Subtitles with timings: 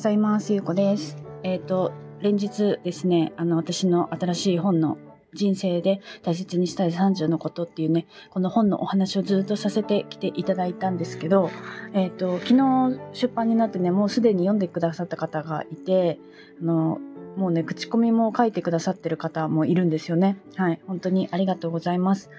[0.00, 0.54] ございます。
[0.54, 1.18] ゆうこです。
[1.42, 4.96] えっ、ー、と、連日ですね、あの、私の新しい本の
[5.34, 11.50] 人生で大切にしたい30のことっていうね、この本のお話をずっとさせてきていただいたんですけど、
[11.92, 16.18] えっ、ー、と、昨日出版になってね、もうすでに読んでくださった方がいて、
[16.62, 16.98] あの、
[17.36, 20.38] もうね、口コミも書いてくださってる方もいるんですよね。
[20.56, 22.30] はい、本当にありがとうございます。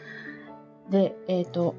[0.90, 1.76] で、えっ、ー、と、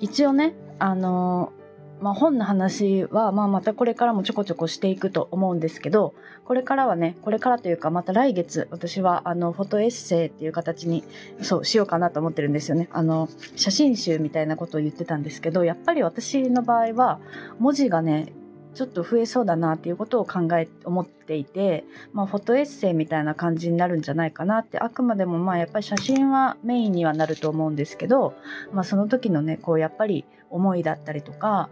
[0.00, 1.52] 一応ね、あの、
[2.00, 11.04] まあ、本の話は、まあ、またこれからもちょこちょこしていくと思うんですけどこれからはねこれからというかまた来月私はあのフォトエッセイっていう形に
[11.42, 12.88] そうしようかなと思ってるんですよね。
[12.92, 17.20] あの写真集みたいなことを言ってたんですけどやっぱり私の場合は
[17.58, 18.32] 文字がね
[18.78, 24.78] ちょっと増えそうだなっていうことを考え思っていて、まあ、フォトエッセイみたいな感じになるんじゃないかなって。
[24.78, 28.34] あくまでもまあやっぱり写真はメインにはなると思うんですけど、
[28.72, 31.70] まあ、その時のねこうやっぱり思いだったりとか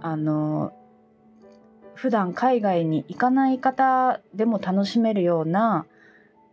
[0.00, 0.72] あの
[1.96, 5.86] 普段海外に行かない方でも楽しめるような、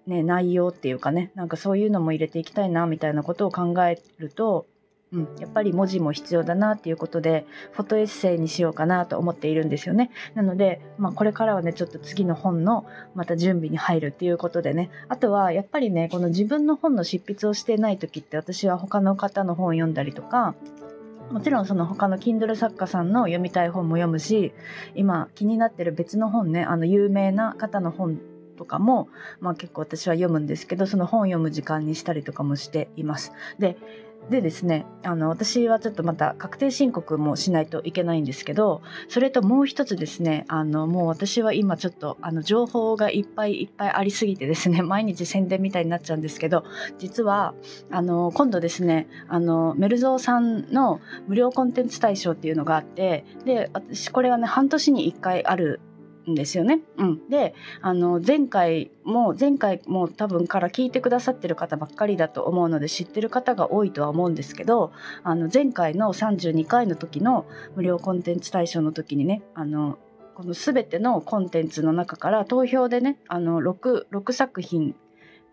[0.07, 4.65] ね、内容っていうかねなんかそういうのも入れていきたいなみたいなことを考えると、
[5.11, 10.11] うん、やっぱり文字も必要だなっていうことでフォトエッセイにしようかなと思っているんですよね。
[10.35, 20.53] なので、まあ、これからはねちょっと次の本のまた準備に入るっていうことでねあとはやっぱりねこの自分の本の執筆をしてない時って私は他の方の本を読んだりとか
[21.31, 24.53] もちろんその他の Kindle 作家さんの読みたい本も読むし
[24.95, 28.19] 今気になってる別の本ねあの有名な方の本
[28.57, 29.07] とかも、
[29.39, 33.31] まあ、結構私は読むんですけどその本読む時間にしたりとかもしています。
[33.57, 33.77] で
[34.29, 46.63] でですねあの私はちょっとまた確定申告もしないといけないんですけどそれともう一つですねあのもう私は今ちょっとあの情報がいっぱいいっぱいありすぎてですね 毎日宣伝みたいになっちゃうんですけど
[46.97, 47.53] 実は
[47.89, 55.79] あの今度ですねあのメルゾーさんの無料コンテンツ大賞っていうのがあってで私これはね半年に1回ある
[56.29, 56.79] んですよね。
[56.97, 64.91] うん、であの前回も前回も多分から聞いてくださってる方ばっかりだと思うので知ってる方が多いとは思うんですけど
[65.23, 67.45] あの前回の32回の時の
[67.75, 69.97] 無料コンテンツ大賞の時にねあの
[70.35, 74.95] この全てのコンテンツの中から投票でねあの 6, 6作品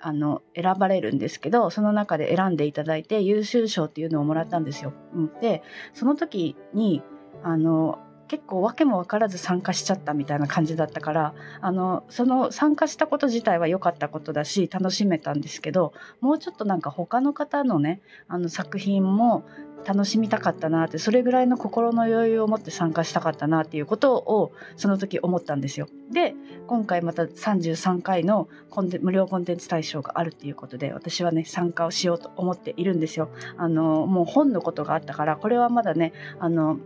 [0.00, 4.92] あの選ばれるんですけどその中で選んでいただいて優秀賞っていうのをもらったんですよ。
[5.14, 5.62] うん、で
[5.94, 7.02] その時に
[7.42, 7.98] あの
[8.28, 19.44] 結構訳も分からず参加しちゃったみたいな感じだったからあのその参加したこと自体は良かったことだし楽しめたんですけどもうちょっとなんか他の方のねあの作品も
[19.86, 25.86] 楽しみたかったなってそれぐらいの心の余裕を持って参加したかったなっていうことをその時思ったんですよ。
[26.10, 26.34] で
[26.66, 33.30] 今回また33回のコンテ無料コンテンツ大賞があるっていうことで私はね参加をしようと思っているんですよ。
[33.56, 36.78] あのもう本のことがあったからこれはまだねあの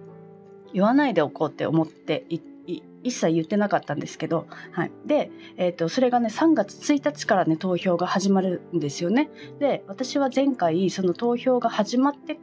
[0.73, 2.43] 言わないでおこうって思って一
[3.05, 9.31] 切言ってなかったんですけど、はい、で、えーと、それがね3月1日からね投票が始まるんですよね。
[9.59, 12.39] で私は前回その投票が始まって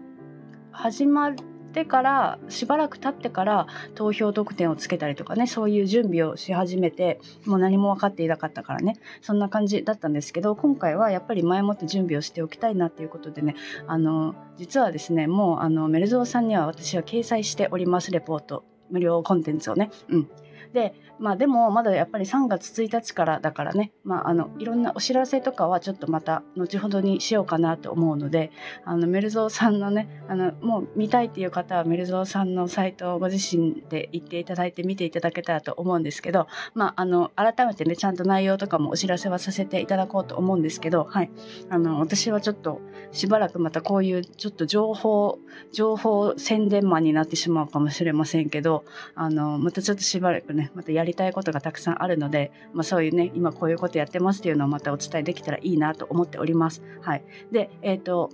[0.72, 1.34] 始ま
[1.78, 13.56] ってからしばらく経ってから投票得点をつけたりとかねそういう準備をし始めてもう何も分かっていなかったからねそんな感じだったんですけど今回はやっぱり前もって準備をしておきたいなっていうことでね
[13.86, 19.92] あの実はですねもうあのメルゾーさんには私は掲載しておりますレポート無料コンテンツをね。
[20.10, 20.30] うん
[20.74, 28.52] でまあでもまだやっぱり3月1日からだからね、まあ、あのいろんなお知らせとかはちょっとまた後ほどにしようかなと思うので
[28.86, 41.32] あのメルゾーさんのねあのもう見たいっていう方はメルゾーさんのサイトをご自身で行っていただいて見ていただけたらと思うんですけど、まあ、あの改めてねちゃんと内容とかもお知らせはさせていただこうと思うんですけど、はい、
[41.70, 45.40] あの私はちょっとしばらくまたこういうちょっと情報
[45.72, 48.86] 情報宣伝マンになってしまうかもしれませんけど
[49.16, 56.82] あのまたちょっとしばらくねまたやりたいことがたくさんあるので、まあ、そういうね今こういうことやってますっていうのをまたお伝えできたらいいなと思っております。
[57.02, 58.30] はい、で、えっ、ー、と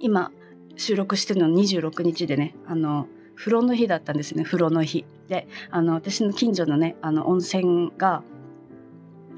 [0.00, 0.32] 今
[0.76, 8.22] 収録してるのは26日でねあの風呂の日だったんですね風呂の日であの私の近所のねあの温泉が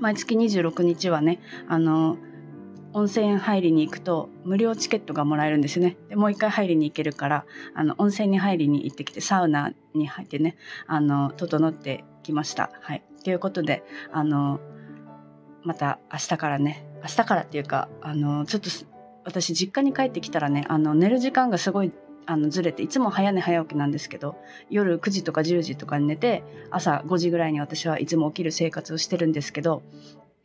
[0.00, 2.16] 毎月26日はねあの
[2.98, 10.56] 温泉入りに行くと無料チケットがもらえるんですねでもう一回入りに行けるからあの温泉に入りに行ってきてサウナに入ってね
[10.88, 12.70] あの整ってきました。
[12.82, 14.60] はい、ということであの
[15.62, 18.68] また明日からね明日からっていうかあのちょっと
[19.24, 21.92] 私実家に帰ってきたらねあの寝る時間がすごい
[22.26, 24.36] あのずれていつも早寝早起きなんですけど
[24.70, 29.82] 夜9時とか10時とかに寝て朝5時ぐらいに私はいつも起きる生活をしてるんですけど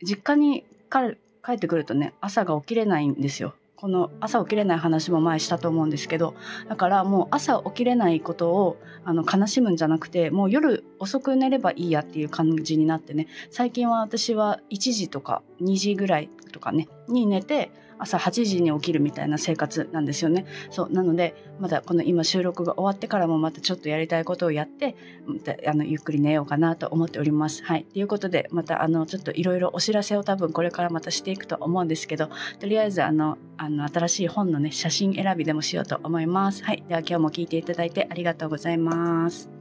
[0.02, 3.54] 実家に帰帰ってくるとね朝が起きれないんですよ。
[3.76, 6.34] この朝起きれない話も前したと思うんですけど
[6.70, 20.46] だからもう朝起きれないことをあの悲しむんじゃなくてもう夜遅く寝ればいいやっていう感じになってね最近は私は1時とか2時ぐらいとかねに寝て朝8時に起きるみたいな生活なんですよね。
[20.70, 24.96] そうなのでまだこの今収録が終わってからもまたちょっとやりたいことをやって
[25.26, 27.64] またあのゆっくり寝ようかなと思っております。
[27.64, 27.84] はい。
[27.84, 36.64] ということでまたあのちょっといろいろお知らせを多分これからまたしていくと思うんですけどとりあえずあのあの新しい本のね写真選びでもしようと思います。
[36.64, 36.84] はい。
[36.88, 39.53] では今日も聞いていただいてありがとうございます。